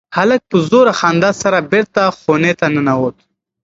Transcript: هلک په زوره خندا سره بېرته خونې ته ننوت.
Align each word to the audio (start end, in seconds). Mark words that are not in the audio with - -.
هلک 0.17 0.41
په 0.51 0.57
زوره 0.69 0.93
خندا 0.99 1.31
سره 1.41 1.67
بېرته 1.71 2.01
خونې 2.19 2.53
ته 2.59 2.65
ننوت. 2.73 3.17